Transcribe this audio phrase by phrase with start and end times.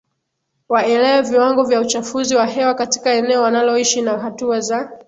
[0.69, 4.99] waelewe viwango vya uchafuzi wa hewa katika eneo wanaloishi na hatua za